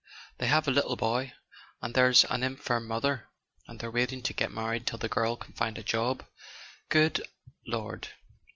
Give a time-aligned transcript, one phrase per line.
[0.39, 1.33] They have a little boy,
[1.79, 3.29] and there's an infirm mother,
[3.67, 6.25] and they're waiting to get married till the girl can find a job."
[6.89, 7.21] "Good
[7.67, 8.07] Lord!"